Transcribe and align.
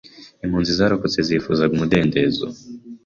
Impunzi 0.45 0.71
zarokotse 0.79 1.19
zifuzaga 1.27 1.71
umudendezo. 1.75 2.45